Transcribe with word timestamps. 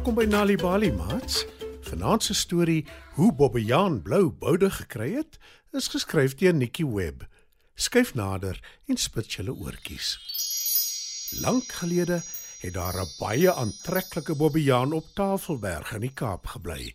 Welkom 0.00 0.16
by 0.16 0.32
Nali 0.32 0.54
Bali 0.56 0.88
Mats. 0.96 1.42
Vanaand 1.84 2.22
se 2.24 2.34
storie 2.34 2.86
Hoe 3.18 3.34
Bobbejaan 3.36 3.98
blou 4.02 4.30
boude 4.32 4.70
gekry 4.72 5.10
het, 5.12 5.36
is 5.76 5.90
geskryf 5.92 6.32
deur 6.40 6.54
Nikki 6.56 6.86
Webb. 6.88 7.26
Skyf 7.74 8.14
nader 8.16 8.56
en 8.88 8.96
spit 8.96 9.28
julle 9.36 9.52
oortjies. 9.52 10.14
Lank 11.44 11.68
gelede 11.82 12.22
het 12.62 12.72
daar 12.72 12.96
'n 13.02 13.12
baie 13.18 13.52
aantreklike 13.52 14.34
Bobbejaan 14.34 14.92
op 14.92 15.04
Tafelberg 15.14 15.92
in 15.92 16.00
die 16.00 16.14
Kaap 16.14 16.46
gebly. 16.46 16.94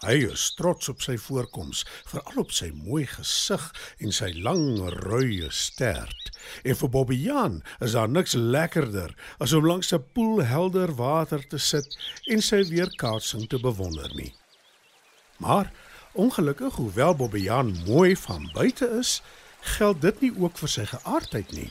Hy 0.00 0.14
is 0.30 0.46
trots 0.56 0.88
op 0.88 1.02
sy 1.04 1.18
voorkoms, 1.20 1.82
veral 2.08 2.38
op 2.40 2.52
sy 2.56 2.70
mooi 2.72 3.02
gesig 3.04 3.66
en 4.00 4.14
sy 4.16 4.30
lang 4.40 4.78
rooi 5.02 5.44
stert. 5.52 6.30
En 6.64 6.78
vir 6.80 6.90
Bobbejaan 6.94 7.58
is 7.84 7.92
daar 7.92 8.08
niks 8.08 8.32
lekkerder 8.32 9.12
as 9.44 9.52
om 9.52 9.66
langs 9.68 9.92
'n 9.92 10.00
poel 10.14 10.40
helder 10.40 10.94
water 10.96 11.44
te 11.48 11.58
sit 11.58 11.98
en 12.32 12.40
sy 12.40 12.62
weerkaatsing 12.70 13.48
te 13.48 13.60
bewonder 13.60 14.08
nie. 14.14 14.32
Maar 15.36 15.72
ongelukkig, 16.12 16.74
hoewel 16.74 17.14
Bobbejaan 17.14 17.76
mooi 17.86 18.16
van 18.16 18.50
buite 18.54 18.88
is, 18.98 19.20
geld 19.60 20.00
dit 20.00 20.20
nie 20.20 20.32
ook 20.36 20.58
vir 20.58 20.68
sy 20.68 20.84
geaardheid 20.84 21.52
nie. 21.52 21.70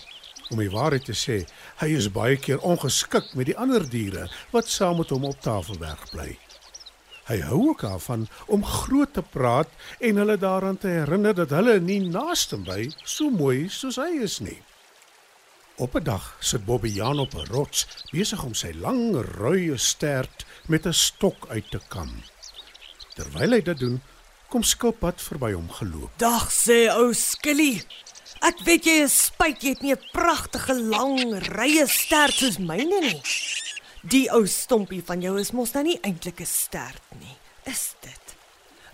Om 0.50 0.58
die 0.58 0.70
waarheid 0.70 1.06
te 1.06 1.18
sê, 1.18 1.48
hy 1.78 1.88
is 1.98 2.12
baie 2.12 2.38
keer 2.38 2.60
ongeskik 2.60 3.34
met 3.34 3.46
die 3.46 3.58
ander 3.58 3.90
diere 3.90 4.30
wat 4.52 4.70
saam 4.70 4.98
met 4.98 5.10
hom 5.10 5.26
op 5.26 5.42
Tafelberg 5.42 6.10
bly. 6.12 6.38
Hy 7.30 7.38
hou 7.46 7.60
ook 7.70 7.82
daarvan 7.86 8.26
om 8.50 8.66
groot 8.66 9.14
te 9.14 9.22
praat 9.22 9.70
en 10.00 10.18
hulle 10.18 10.38
daaraan 10.38 10.78
te 10.78 10.88
herinner 10.88 11.36
dat 11.38 11.54
hulle 11.54 11.78
nie 11.80 12.00
naaste 12.02 12.58
by 12.58 12.88
so 13.04 13.30
mooi 13.30 13.68
soos 13.70 14.00
hy 14.02 14.24
is 14.26 14.40
nie. 14.42 14.58
Op 15.78 15.96
'n 15.96 16.04
dag 16.04 16.36
sit 16.40 16.66
Bobbejaan 16.66 17.20
op 17.20 17.34
'n 17.36 17.46
rots 17.54 17.88
besig 18.12 18.44
om 18.44 18.54
sy 18.54 18.72
lang 18.74 19.14
rooi 19.38 19.78
stert 19.78 20.46
met 20.68 20.86
'n 20.86 20.94
stok 20.94 21.48
uit 21.50 21.70
te 21.72 21.80
kam. 21.88 22.24
Terwyl 23.16 23.52
hy 23.52 23.62
dit 23.62 23.80
doen, 23.80 24.02
kom 24.50 24.64
Skilpad 24.64 25.22
verby 25.22 25.52
hom 25.52 25.70
geloop. 25.72 26.12
Dag 26.18 26.52
sê 26.52 26.90
ou 26.90 27.14
Skilly. 27.14 27.84
Ek 28.40 28.60
weet 28.66 28.86
jy 28.86 29.04
is 29.04 29.26
spyt 29.26 29.64
jy 29.64 29.70
het 29.70 29.82
nie 29.82 29.94
'n 29.94 30.10
pragtige 30.12 30.74
lang 30.74 31.20
rye 31.54 31.88
stert 31.88 32.34
soos 32.34 32.58
myne 32.58 33.00
nie. 33.00 33.22
Die 34.02 34.30
ou 34.32 34.46
stompie 34.48 35.02
van 35.04 35.20
jou 35.22 35.34
is 35.40 35.52
mos 35.52 35.74
nou 35.76 35.84
nie 35.84 36.00
eintlik 36.02 36.40
'n 36.40 36.46
stert 36.46 37.04
nie. 37.20 37.38
Is 37.66 37.96
dit? 38.02 38.36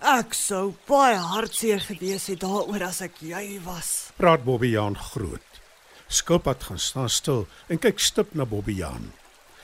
Ek 0.01 0.33
sou 0.33 0.73
baie 0.87 1.17
hartseer 1.17 1.79
gewees 1.79 2.27
het 2.27 2.39
daaroor 2.39 2.83
as 2.83 3.01
ek 3.01 3.21
jy 3.21 3.59
was. 3.63 4.11
Praat 4.17 4.43
Bobbejaan 4.43 4.97
groot. 4.97 5.61
Skilpad 6.07 6.63
gaan 6.63 6.79
staan 6.79 7.09
stil 7.09 7.47
en 7.69 7.79
kyk 7.79 7.99
stip 7.99 8.33
na 8.33 8.45
Bobbejaan. 8.45 9.13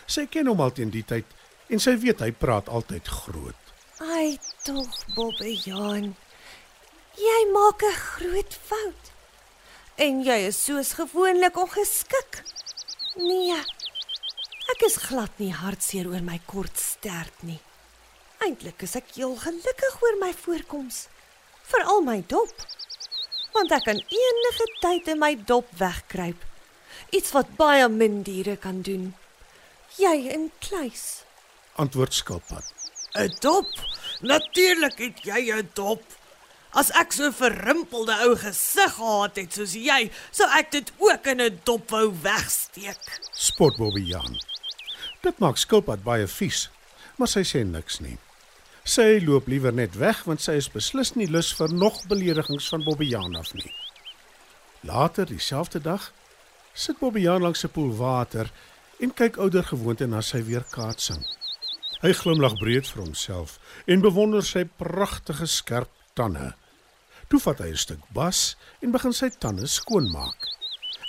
Sy 0.05 0.25
ken 0.25 0.47
hom 0.47 0.61
al 0.61 0.71
teen 0.71 0.89
die 0.89 1.03
tyd 1.03 1.25
en 1.69 1.79
sy 1.79 1.97
weet 1.97 2.19
hy 2.19 2.31
praat 2.31 2.69
altyd 2.69 3.07
groot. 3.07 3.55
Ai 3.99 4.39
tog, 4.63 5.05
Bobbejaan. 5.15 6.15
Jy 7.17 7.41
maak 7.53 7.81
'n 7.83 7.93
groot 7.93 8.53
fout. 8.53 9.11
En 9.97 10.23
jy 10.23 10.47
is 10.47 10.63
soos 10.63 10.93
gewoonlik 10.93 11.57
ongeskik. 11.57 12.43
Nee. 13.15 13.61
Ek 14.81 14.87
is 14.87 14.97
glad 14.97 15.35
nie 15.37 15.51
hartseer 15.53 16.07
oor 16.09 16.23
my 16.25 16.39
kort 16.49 16.79
stert 16.81 17.43
nie. 17.45 17.59
Eintlik 18.41 18.81
is 18.81 18.95
ek 18.97 19.11
heel 19.13 19.35
gelukkig 19.37 19.99
oor 20.01 20.17
my 20.17 20.31
voorkoms, 20.33 21.03
veral 21.69 22.01
my 22.01 22.15
dop. 22.31 22.63
Want 23.53 23.75
ek 23.77 23.85
kan 23.85 24.01
enige 24.01 24.67
tyd 24.81 25.11
in 25.13 25.21
my 25.21 25.35
dop 25.37 25.69
wegkruip. 25.77 26.41
Iets 27.13 27.29
wat 27.37 27.53
baie 27.61 27.85
min 27.93 28.23
diere 28.25 28.57
kan 28.57 28.81
doen. 28.81 29.11
Jy 30.01 30.15
in 30.33 30.49
kluis. 30.65 31.27
Antwoord 31.77 32.17
Skilpad. 32.17 32.65
'n 33.13 33.37
Dop? 33.37 33.69
Natuurlik 34.25 34.97
het 34.97 35.21
jy 35.29 35.61
'n 35.61 35.69
dop. 35.77 36.01
As 36.73 36.89
ek 36.97 37.13
so 37.13 37.29
'n 37.29 37.37
verrimpelde 37.37 38.17
ou 38.25 38.33
gesig 38.35 38.97
gehad 38.97 39.35
het 39.37 39.53
soos 39.53 39.77
jy, 39.77 40.09
sou 40.31 40.49
ek 40.57 40.71
dit 40.71 40.91
ook 40.97 41.27
in 41.27 41.41
'n 41.41 41.61
dop 41.63 41.91
wou 41.91 42.09
wegsteek. 42.09 43.21
Spot 43.31 43.77
Bobbejaan. 43.77 44.49
Dit 45.21 45.37
maak 45.37 45.57
Skilpad 45.61 46.01
baie 46.03 46.25
vies, 46.27 46.69
maar 47.17 47.29
sy 47.29 47.43
sê 47.45 47.61
niks 47.65 47.99
nie. 48.01 48.17
Sy 48.81 49.19
loop 49.21 49.49
liewer 49.51 49.73
net 49.73 49.93
weg 50.01 50.23
want 50.25 50.41
sy 50.41 50.55
is 50.57 50.69
beslis 50.73 51.13
nie 51.13 51.27
lus 51.29 51.51
vir 51.53 51.69
nog 51.73 51.99
beledigings 52.09 52.69
van 52.73 52.81
Bobbejaan 52.85 53.37
af 53.37 53.51
nie. 53.53 53.69
Later 54.89 55.29
dieselfde 55.29 55.81
dag 55.85 56.07
sit 56.73 56.97
Bobbejaan 56.99 57.45
langs 57.45 57.63
'n 57.63 57.69
poel 57.69 57.93
water 57.97 58.49
en 58.99 59.13
kyk 59.13 59.37
ouer 59.37 59.63
gewoonte 59.63 60.07
na 60.07 60.21
sy 60.21 60.41
weerkaatsing. 60.41 61.21
Hy 62.01 62.13
glimlag 62.13 62.57
breed 62.57 62.87
vir 62.89 63.03
homself 63.03 63.59
en 63.85 64.01
bewonder 64.01 64.43
sy 64.43 64.63
pragtige 64.65 65.45
skerp 65.45 65.89
tande. 66.17 66.55
Toe 67.29 67.39
vat 67.39 67.59
hy 67.59 67.69
'n 67.69 67.77
stuk 67.77 68.01
bas 68.13 68.55
en 68.81 68.91
begin 68.91 69.13
sy 69.13 69.29
tande 69.29 69.67
skoonmaak. 69.67 70.50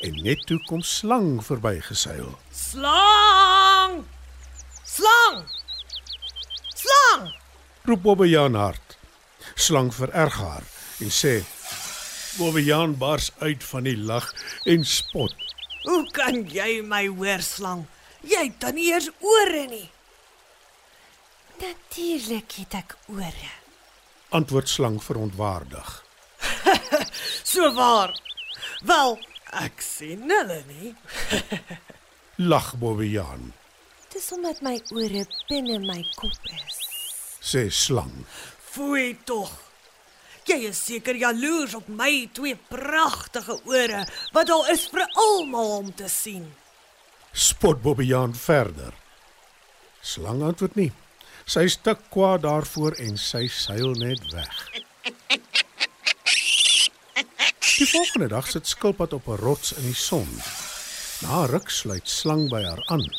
En 0.02 0.16
net 0.22 0.46
toe 0.46 0.58
kom 0.66 0.82
slang 0.82 1.38
verbygeseil. 1.46 2.32
Slang! 2.50 4.00
Slang! 4.82 5.44
Slang! 6.74 7.28
Roep 7.86 8.02
Bobbejaan 8.02 8.58
hard. 8.58 8.96
Slang 9.54 9.92
vererg 9.94 10.40
haar 10.42 10.66
en 11.02 11.10
sê: 11.14 11.36
Bobbejaan 12.38 12.96
bars 12.98 13.30
uit 13.38 13.62
van 13.64 13.86
die 13.86 13.96
lag 13.98 14.26
en 14.66 14.84
spot. 14.84 15.34
Hoe 15.86 16.02
kan 16.14 16.42
jy 16.50 16.80
my 16.82 17.06
hoor 17.06 17.42
slang? 17.42 17.86
Jy 18.26 18.46
het 18.50 18.60
dan 18.62 18.74
nie 18.78 18.90
eers 18.90 19.10
ore 19.19 19.66
nie. 19.70 19.88
Natuurlik 21.62 22.58
het 22.58 22.78
ek 22.82 22.96
ore. 23.06 23.50
Antwoord 24.34 24.69
slang 24.69 25.02
verontwaardig. 25.02 25.98
So 27.52 27.69
waar. 27.74 28.14
Wel, 28.86 29.19
ek 29.52 29.82
sien 29.84 30.30
hulle 30.30 30.62
nie. 30.68 30.94
Lag 32.50 32.72
Bobbejaan, 32.80 33.52
Dis 34.12 34.26
omdat 34.36 34.58
my 34.60 34.74
ore 34.92 35.22
binne 35.48 35.78
my 35.86 36.02
kop 36.18 36.48
is. 36.52 36.78
sê 37.40 37.70
slang. 37.72 38.12
Foei 38.72 39.14
tog. 39.24 39.50
Jy 40.44 40.58
is 40.68 40.80
seker 40.84 41.16
jaloers 41.16 41.74
op 41.78 41.88
my 41.88 42.28
twee 42.34 42.56
pragtige 42.68 43.56
ore 43.64 44.02
wat 44.34 44.48
daar 44.50 44.68
is 44.72 44.84
vir 44.92 45.06
almal 45.16 45.70
om 45.78 45.92
te 45.96 46.08
sien. 46.12 46.44
Spot 47.32 47.80
Bobbejaan 47.82 48.34
verder. 48.36 48.92
Slang 50.02 50.42
antwoord 50.42 50.76
nie. 50.76 50.90
Sy 51.48 51.64
is 51.70 51.76
te 51.80 51.94
kwaad 52.12 52.42
daarvoor 52.44 52.98
en 53.02 53.16
sy 53.19 53.46
seil 53.48 53.94
net 53.98 54.20
weg. 54.34 54.58
Die 57.82 57.91
volgende 57.91 58.28
dag 58.31 58.47
sit 58.47 58.69
Skilpad 58.70 59.12
op 59.12 59.26
'n 59.26 59.43
rots 59.43 59.72
in 59.72 59.82
die 59.82 59.94
son. 59.94 60.28
Na 61.20 61.47
ruk 61.47 61.70
sluit 61.70 62.09
slang 62.09 62.48
by 62.48 62.62
haar 62.62 62.82
aan. 62.87 63.10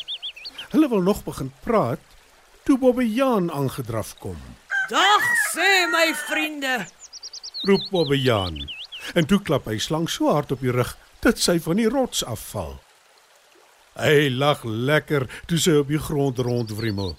Hulle 0.70 0.88
wil 0.88 1.02
nog 1.02 1.24
begin 1.24 1.52
praat 1.60 2.00
toe 2.62 2.78
Bobbejaan 2.78 3.52
aangedraf 3.52 4.14
kom. 4.18 4.36
Dag 4.88 5.24
sê 5.52 5.90
my 5.92 6.14
vriende. 6.14 6.86
Roep 7.60 7.90
Bobbejaan. 7.90 8.70
En 9.14 9.26
toe 9.26 9.42
klap 9.42 9.64
hy 9.64 9.78
slang 9.78 10.08
so 10.08 10.32
hard 10.32 10.52
op 10.52 10.60
die 10.60 10.72
rug 10.72 10.96
dat 11.20 11.38
sy 11.38 11.60
van 11.60 11.76
die 11.76 11.88
rots 11.88 12.24
afval. 12.24 12.80
Hy 13.92 14.28
lag 14.30 14.64
lekker 14.64 15.28
toe 15.46 15.58
sy 15.58 15.76
op 15.76 15.88
die 15.88 16.00
grond 16.00 16.38
rondwrimmel. 16.38 17.16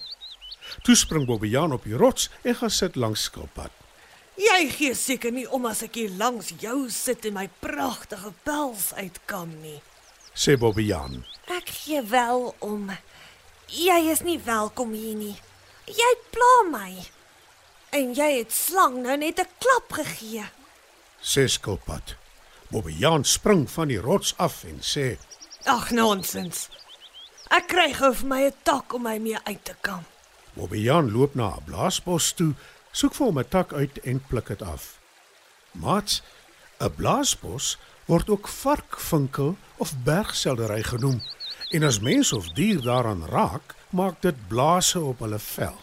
Toe 0.82 0.94
spring 0.94 1.26
Bobbejaan 1.26 1.72
op 1.72 1.84
die 1.84 1.96
rots 1.96 2.30
en 2.42 2.54
gaan 2.54 2.70
sit 2.70 2.96
langs 2.96 3.22
Skilpad. 3.22 3.85
Jy 4.36 4.68
gee 4.68 4.94
seker 4.94 5.32
nie 5.32 5.46
om 5.48 5.64
as 5.66 5.80
ek 5.86 5.96
hier 5.96 6.12
langs 6.20 6.52
jou 6.60 6.90
sit 6.92 7.24
en 7.24 7.38
my 7.38 7.46
pragtige 7.64 8.32
pels 8.44 8.92
uitkam 8.92 9.54
nie. 9.62 9.80
Sê 10.36 10.58
Bobbejaan. 10.60 11.22
Ek 11.48 11.70
gee 11.72 12.02
wel 12.04 12.50
om. 12.60 12.90
Jy 13.72 13.98
is 14.12 14.20
nie 14.20 14.36
welkom 14.44 14.92
hier 14.92 15.16
nie. 15.16 15.36
Jy 15.88 16.12
pla 16.34 16.52
my. 16.68 16.90
En 17.96 18.12
jy 18.12 18.28
het 18.42 18.52
slang 18.52 19.00
nou 19.02 19.16
net 19.16 19.40
'n 19.40 19.48
klap 19.58 19.92
gegee. 19.92 20.44
Sê 21.22 21.48
Skilpad. 21.48 22.16
Bobbejaan 22.68 23.24
spring 23.24 23.70
van 23.70 23.88
die 23.88 24.00
rots 24.00 24.34
af 24.36 24.64
en 24.64 24.80
sê: 24.82 25.16
Ag 25.64 25.90
nonsens. 25.90 26.68
Ek 27.50 27.68
kry 27.68 27.92
gou 27.94 28.12
vir 28.12 28.26
my 28.26 28.42
'n 28.46 28.54
tak 28.62 28.92
om 28.92 29.02
my 29.02 29.18
mee 29.18 29.38
uit 29.44 29.64
te 29.64 29.74
kam. 29.80 30.04
Bobbejaan 30.54 31.12
loop 31.12 31.34
na 31.34 31.56
'n 31.56 31.64
blaasbos 31.64 32.32
toe, 32.32 32.54
soek 32.96 33.14
vir 33.16 33.26
hom 33.26 33.38
'n 33.38 33.48
tak 33.52 33.72
uit 33.72 33.98
en 34.10 34.20
pluk 34.28 34.48
dit 34.48 34.62
af. 34.62 34.98
Mats, 35.72 36.22
'n 36.80 36.94
blaasbos 36.96 37.76
word 38.06 38.28
ook 38.30 38.48
varkvinkel 38.48 39.56
of 39.76 39.92
bergseldery 40.04 40.82
genoem 40.82 41.20
en 41.70 41.82
as 41.82 42.00
mens 42.00 42.32
of 42.32 42.48
dier 42.54 42.80
daaraan 42.80 43.26
raak, 43.26 43.74
maak 43.90 44.22
dit 44.22 44.48
blaase 44.48 45.00
op 45.00 45.18
hulle 45.18 45.38
vel. 45.38 45.78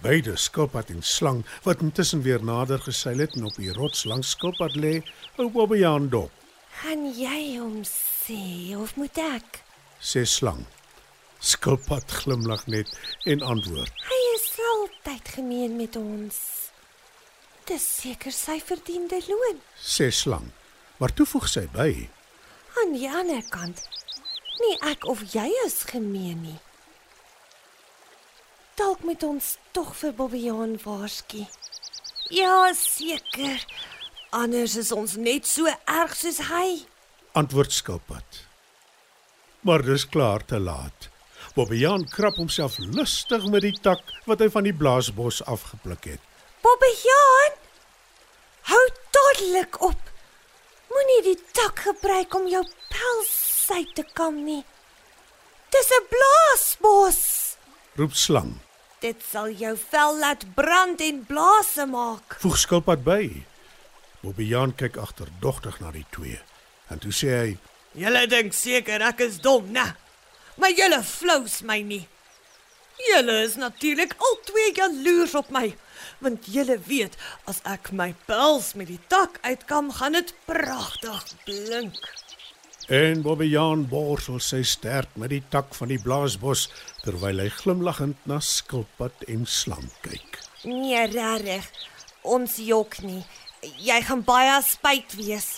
Beide 0.00 0.36
skilpad 0.36 0.88
en 0.88 1.02
slang 1.02 1.44
wat 1.62 1.80
intussen 1.80 2.22
weer 2.22 2.44
nader 2.44 2.78
geseil 2.78 3.18
het 3.18 3.34
en 3.34 3.44
op 3.44 3.56
die 3.56 3.72
rots 3.72 4.04
langs 4.04 4.30
skilpad 4.30 4.74
lê, 4.76 5.02
hou 5.36 5.50
Bobbejaan 5.50 6.08
dop. 6.08 6.30
Gaan 6.80 7.06
jy 7.14 7.58
hom 7.58 7.82
sê 7.84 8.76
of 8.76 8.96
moet 8.96 9.18
ek? 9.18 9.62
Sê 10.00 10.24
slang. 10.24 10.64
Skilpad 11.38 12.10
glimlag 12.10 12.66
net 12.66 12.90
en 13.24 13.42
antwoord: 13.42 13.92
Hy 14.10 14.23
altyd 15.04 15.28
gemeen 15.28 15.76
met 15.76 15.96
ons. 15.96 16.36
Dis 17.68 17.84
seker 18.00 18.32
sy 18.32 18.60
verdiende 18.60 19.20
loon. 19.28 19.60
"Sê 19.80 20.10
slang." 20.10 20.50
Maar 20.96 21.12
toe 21.12 21.26
voeg 21.26 21.48
sy 21.48 21.68
by: 21.72 22.08
Aan 22.80 22.92
die 22.92 23.10
ander 23.10 23.42
kant, 23.48 23.88
nie 24.58 24.78
ek 24.80 25.04
of 25.04 25.20
jy 25.32 25.48
is 25.64 25.82
gemeen 25.82 26.40
nie. 26.42 26.58
Dalk 28.74 29.02
moet 29.02 29.22
ons 29.22 29.56
tog 29.72 29.94
vir 29.96 30.12
Bobbejaan 30.12 30.78
waarsku. 30.82 31.46
Ja, 32.30 32.72
seker. 32.72 33.64
Anders 34.30 34.76
is 34.76 34.92
ons 34.92 35.16
net 35.16 35.46
so 35.46 35.66
erg 35.84 36.16
soos 36.16 36.38
hy. 36.38 36.86
antwoord 37.32 37.72
Skilpad. 37.72 38.46
Maar 39.60 39.82
dis 39.82 40.08
klaar 40.08 40.44
te 40.44 40.58
laat. 40.58 41.13
Bobbejaan 41.54 42.08
krap 42.10 42.34
homself 42.34 42.80
lustig 42.82 43.44
met 43.46 43.62
die 43.62 43.76
tak 43.78 44.00
wat 44.26 44.40
hy 44.42 44.48
van 44.50 44.66
die 44.66 44.74
blaasbos 44.74 45.38
afgepluk 45.46 46.08
het. 46.10 46.22
Bobbejaan, 46.66 47.54
hou 48.72 48.82
dadelik 49.14 49.78
op. 49.86 50.10
Moenie 50.90 51.20
die 51.28 51.38
tak 51.54 51.84
gebruik 51.86 52.34
om 52.34 52.50
jou 52.50 52.64
pels 52.90 53.70
uit 53.70 53.94
te 53.94 54.02
kam 54.18 54.42
nie. 54.44 54.64
Dis 55.70 55.90
'n 55.94 56.06
blaasbos. 56.10 57.20
Roep 57.94 58.14
slang. 58.14 58.58
Dit 58.98 59.22
sal 59.30 59.50
jou 59.50 59.76
vel 59.90 60.18
laat 60.18 60.54
brand 60.54 61.00
en 61.00 61.24
blaase 61.26 61.86
maak. 61.86 62.36
Voeg 62.40 62.58
Skilpad 62.58 63.04
by. 63.04 63.46
Bobbejaan 64.20 64.74
kyk 64.74 64.96
agterdogtig 64.96 65.80
na 65.80 65.90
die 65.90 66.06
twee. 66.10 66.40
En 66.88 66.98
toe 66.98 67.12
sê 67.12 67.28
hy: 67.42 67.58
Julle 67.92 68.26
dink 68.26 68.52
seker 68.52 69.00
ek 69.00 69.20
is 69.20 69.38
dom, 69.38 69.70
né? 69.70 69.94
Maar 70.60 70.72
julle 70.76 71.02
flous 71.02 71.60
my 71.66 71.80
nie. 71.82 72.04
Julle 72.94 73.40
is 73.42 73.56
natuurlik 73.58 74.14
albei 74.22 74.70
jaloers 74.74 75.34
op 75.34 75.48
my, 75.50 75.72
want 76.22 76.46
julle 76.46 76.76
weet 76.86 77.16
as 77.50 77.58
ek 77.66 77.90
my 77.90 78.12
pels 78.28 78.74
met 78.78 78.86
die 78.86 79.00
tak 79.10 79.40
uitkam, 79.42 79.90
gaan 79.98 80.14
dit 80.14 80.30
pragtig 80.46 81.24
blink. 81.44 81.98
En 82.92 83.22
Bobbejaan 83.24 83.86
borsel 83.88 84.38
sy 84.44 84.60
stert 84.62 85.16
met 85.16 85.32
die 85.32 85.42
tak 85.50 85.72
van 85.74 85.88
die 85.88 85.98
blaasbos 85.98 86.68
terwyl 87.02 87.40
hy 87.40 87.48
glimlaggend 87.48 88.26
na 88.28 88.38
Skilpad 88.44 89.24
en 89.32 89.46
slang 89.48 89.88
kyk. 90.04 90.38
Nee, 90.68 91.06
regtig. 91.08 91.66
Ons 92.22 92.58
jok 92.60 93.00
nie. 93.04 93.22
Jy 93.80 94.00
gaan 94.04 94.24
baie 94.24 94.60
spyt 94.68 95.16
wees. 95.16 95.48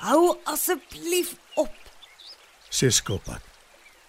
Hou 0.00 0.38
asseblief 0.48 1.36
op. 1.60 1.72
sê 2.72 2.90
Skilpad. 2.90 3.53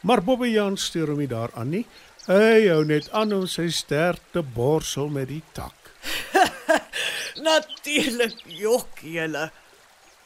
Maar 0.06 0.22
Bobbejaan 0.24 0.78
steur 0.78 1.10
hom 1.14 1.22
nie 1.24 1.30
daaraan 1.32 1.72
nie. 1.74 1.86
Hy 2.30 2.68
hou 2.70 2.84
net 2.86 3.10
aan 3.14 3.34
om 3.34 3.46
sy 3.50 3.68
stert 3.74 4.22
te 4.34 4.42
borsel 4.42 5.10
met 5.14 5.30
die 5.30 5.42
tak. 5.58 5.92
Natuurlik 7.48 8.38
jok 8.60 9.02
julle. 9.06 9.50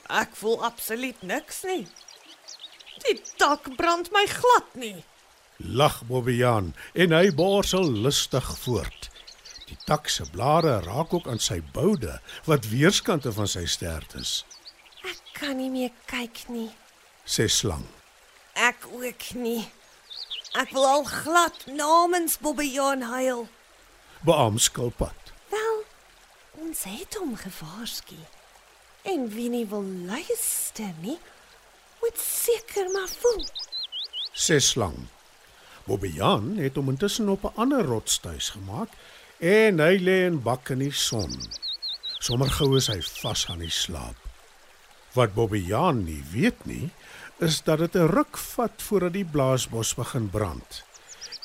Ek 0.09 0.33
voel 0.39 0.63
absoluut 0.65 1.21
niks 1.27 1.63
nie. 1.67 1.83
Die 3.05 3.15
tak 3.39 3.69
brand 3.79 4.11
my 4.15 4.25
glad 4.31 4.75
nie. 4.79 4.97
Lag 5.59 6.01
Bobbejaan 6.07 6.73
en 6.95 7.15
hy 7.15 7.29
borsel 7.35 7.87
lustig 8.03 8.47
voort. 8.63 9.09
Die 9.69 9.77
tak 9.85 10.09
se 10.09 10.25
blare 10.33 10.79
raak 10.85 11.13
ook 11.13 11.27
aan 11.29 11.39
sy 11.43 11.59
boude 11.75 12.17
wat 12.47 12.67
weerskante 12.71 13.31
van 13.35 13.47
sy 13.47 13.65
stert 13.69 14.15
is, 14.19 14.43
Ek 15.05 15.19
kan 15.37 15.55
nie 15.55 15.69
meer 15.71 15.91
kyk 16.09 16.41
nie. 16.51 16.67
sê 17.23 17.45
slang. 17.47 17.85
Ek 18.59 18.87
ook 18.91 19.23
nie. 19.39 19.69
Ek 20.59 20.73
wil 20.75 20.85
al 20.87 21.03
glad 21.07 21.65
namens 21.65 22.37
Bobbejaan 22.43 23.01
huil. 23.07 23.47
Beam 24.27 24.57
Skilpad. 24.57 25.31
Wel, 25.49 25.77
ons 26.59 26.83
het 26.83 27.15
hom 27.15 27.37
gewaarsku. 27.39 28.19
En 29.07 29.29
wie 29.31 29.47
nie 29.49 29.65
wil 29.71 29.85
luister 30.09 30.91
nie, 30.99 31.19
moet 32.01 32.19
seker 32.19 32.91
maar 32.91 33.07
voel. 33.07 33.45
sê 34.33 34.59
slang. 34.59 35.07
Bobbejaan 35.87 36.57
het 36.57 36.75
hom 36.75 36.89
intussen 36.89 37.29
op 37.29 37.43
'n 37.43 37.55
ander 37.55 37.83
rotstuis 37.85 38.49
gemaak 38.49 38.89
en 39.39 39.79
hy 39.79 39.95
lê 39.97 40.25
en 40.27 40.41
bak 40.43 40.69
in 40.69 40.79
die 40.79 40.91
son. 40.91 41.31
Sommer 42.19 42.51
gou 42.51 42.75
is 42.75 42.87
hy 42.87 43.01
vas 43.01 43.47
aan 43.49 43.59
die 43.59 43.71
slaap. 43.71 44.28
Wat 45.13 45.33
Bobbejaan 45.33 46.03
nie 46.05 46.23
weet 46.31 46.65
nie, 46.65 46.91
is 47.39 47.61
dat 47.63 47.79
dit 47.79 47.95
'n 47.95 48.11
ruk 48.11 48.37
vat 48.37 48.81
voordat 48.81 49.13
die 49.13 49.25
blaasbos 49.25 49.95
begin 49.95 50.29
brand 50.29 50.83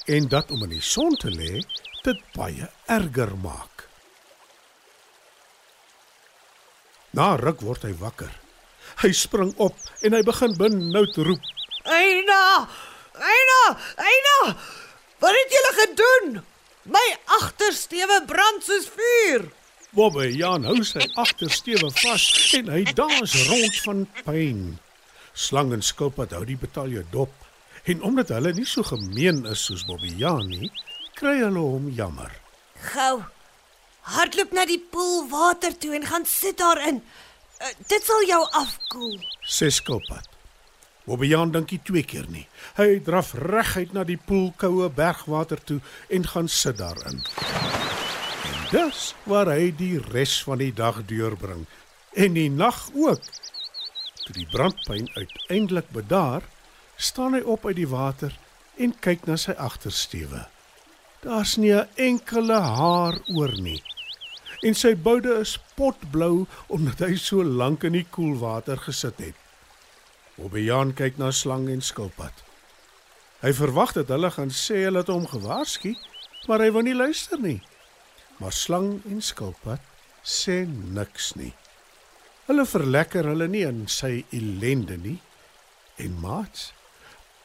en 0.05 0.29
dat 0.29 0.51
om 0.51 0.63
in 0.63 0.75
die 0.77 0.85
son 0.85 1.17
te 1.17 1.31
lê 1.33 1.63
dit 2.05 2.21
baie 2.37 2.69
erger 2.87 3.33
maak. 3.41 3.89
Na 7.11 7.37
ruk 7.41 7.63
word 7.65 7.87
hy 7.87 7.95
wakker. 8.01 8.33
Hy 9.01 9.13
spring 9.17 9.55
op 9.57 9.77
en 10.03 10.13
hy 10.13 10.23
begin 10.27 10.57
benoud 10.59 11.17
roep. 11.17 11.45
Eina! 11.85 12.69
Eina! 13.15 13.61
Eina! 13.97 14.57
Wat 15.23 15.37
het 15.39 15.55
julle 15.57 15.73
gedoen? 15.79 16.43
My 16.85 17.05
agtersteewe 17.41 18.25
brand 18.29 18.65
soos 18.67 18.91
vuur. 18.93 19.47
Bobbe 19.95 20.27
Jan 20.35 20.65
hou 20.67 20.81
sy 20.83 21.05
agtersteewe 21.23 21.91
vas 21.95 22.25
en 22.59 22.71
hy 22.73 22.83
dans 22.99 23.35
rond 23.49 23.77
van 23.85 24.01
pyn. 24.25 24.63
Slang 25.35 25.71
en 25.77 25.85
skilpad 25.87 26.35
hou 26.35 26.43
die 26.49 26.59
betalje 26.59 27.05
dop 27.13 27.31
en 27.91 28.03
omdat 28.03 28.33
hulle 28.35 28.55
nie 28.57 28.67
so 28.67 28.83
gemeen 28.87 29.45
is 29.51 29.63
soos 29.69 29.85
Bobbe 29.87 30.11
Jan 30.19 30.49
nie, 30.51 30.73
kry 31.15 31.37
hulle 31.45 31.63
hom 31.63 31.87
jammer. 31.95 32.33
Gou. 32.91 33.23
Hardloop 34.15 34.53
na 34.57 34.67
die 34.69 34.81
poel 34.83 35.29
water 35.31 35.77
toe 35.79 35.95
en 35.97 36.07
gaan 36.11 36.27
sit 36.29 36.59
daarin. 36.59 36.99
Uh, 37.63 37.71
dit 37.89 38.03
sal 38.05 38.27
jou 38.29 38.43
afkoel. 38.51 39.19
Sê 39.47 39.71
skilpad. 39.71 40.27
Bobbe 41.07 41.29
Jan 41.31 41.55
dink 41.55 41.71
nie 41.71 41.83
twee 41.87 42.03
keer 42.03 42.27
nie. 42.33 42.49
Hy 42.81 42.99
draf 43.05 43.35
reguit 43.39 43.95
na 43.95 44.03
die 44.09 44.19
poelkoue 44.19 44.91
bergwater 44.91 45.63
toe 45.63 45.79
en 46.11 46.27
gaan 46.35 46.51
sit 46.51 46.81
daarin. 46.83 47.23
Dis 48.71 49.15
waar 49.29 49.47
hy 49.53 49.71
die 49.77 49.99
res 50.11 50.43
van 50.43 50.59
die 50.59 50.73
dag 50.75 51.03
deurbring 51.07 51.67
en 52.15 52.35
die 52.35 52.51
nag 52.51 52.89
ook. 52.95 53.23
Toe 54.25 54.35
die 54.35 54.49
brandpyn 54.51 55.09
uiteindelik 55.15 55.91
bedaar, 55.95 56.43
staan 56.97 57.37
hy 57.37 57.43
op 57.45 57.67
uit 57.67 57.77
die 57.77 57.89
water 57.91 58.35
en 58.81 58.95
kyk 58.99 59.27
na 59.29 59.37
sy 59.39 59.55
agtersteewe. 59.59 60.47
Daar's 61.23 61.57
nie 61.57 61.73
'n 61.73 61.89
enkele 61.95 62.61
haar 62.61 63.19
oor 63.37 63.53
nie. 63.61 63.83
En 64.63 64.75
sy 64.75 64.95
boude 64.97 65.39
is 65.41 65.59
potblou 65.77 66.47
omdat 66.67 66.99
hy 66.99 67.17
so 67.17 67.45
lank 67.45 67.85
in 67.85 67.93
die 67.93 68.07
koelwater 68.11 68.77
gesit 68.77 69.19
het. 69.19 69.35
Bobbejaan 70.37 70.95
kyk 70.95 71.19
na 71.19 71.31
slang 71.31 71.69
en 71.69 71.81
skilpad. 71.81 72.33
Hy 73.41 73.53
verwag 73.53 73.93
dat 73.93 74.09
hulle 74.09 74.31
gaan 74.31 74.51
sê 74.51 74.85
hulle 74.85 74.99
het 74.99 75.13
hom 75.13 75.27
gewaarsku, 75.27 75.95
maar 76.49 76.61
hy 76.61 76.71
wou 76.71 76.83
nie 76.83 76.95
luister 76.95 77.39
nie. 77.39 77.63
Maar 78.37 78.53
slang 78.53 79.03
en 79.05 79.23
skilpad 79.23 79.81
sê 80.23 80.65
niks 80.67 81.35
nie. 81.35 81.53
Hulle 82.49 82.67
verlekker 82.69 83.25
hulle 83.31 83.49
nie 83.49 83.65
in 83.65 83.87
sy 83.89 84.25
ellende 84.35 84.97
nie. 85.01 85.19
En 85.97 86.17
maats, 86.21 86.73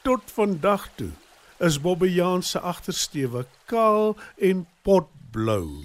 tot 0.04 0.32
vandag 0.34 0.88
toe 0.98 1.12
is 1.60 1.80
Bobbejaan 1.80 2.42
se 2.42 2.60
agtersteewe 2.60 3.44
kaal 3.70 4.16
en 4.36 4.66
potblou. 4.82 5.84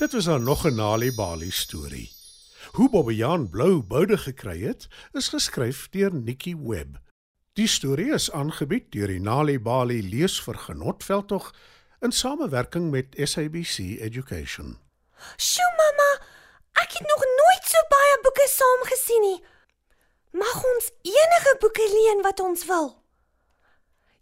Dit 0.00 0.12
was 0.12 0.24
dan 0.24 0.44
nog 0.44 0.64
'n 0.66 0.74
Nali 0.74 1.12
Bali 1.12 1.50
storie. 1.50 2.10
Hoe 2.72 2.90
Bobbejaan 2.90 3.50
blou 3.50 3.82
boude 3.82 4.18
gekry 4.18 4.60
het, 4.62 4.88
is 5.12 5.28
geskryf 5.28 5.88
deur 5.90 6.14
Nikki 6.14 6.56
Webb. 6.56 7.00
Die 7.52 7.66
storie 7.66 8.12
is 8.12 8.30
aangebied 8.30 8.92
deur 8.92 9.06
die 9.06 9.20
Nali 9.20 9.58
Bali 9.60 10.08
leesvergenot 10.08 11.04
veldtog 11.04 11.54
in 12.00 12.12
samewerking 12.12 12.90
met 12.90 13.06
SABC 13.14 13.78
Education. 14.00 14.78
Sjoe 15.36 15.72
mamma, 15.76 16.10
ek 16.82 16.96
het 16.96 17.06
nog 17.12 17.24
nooit 17.40 17.66
so 17.72 17.82
baie 17.92 18.16
boeke 18.24 18.46
saam 18.48 18.86
gesien 18.88 19.26
nie. 19.26 19.40
Mag 20.32 20.64
ons 20.64 20.90
enige 21.02 21.56
boeke 21.60 21.86
leen 21.92 22.22
wat 22.22 22.40
ons 22.40 22.64
wil? 22.64 22.88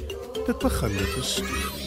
Dit 0.47 0.59
begin 0.59 0.93
met 0.93 1.17
'n 1.17 1.23
storie. 1.23 1.84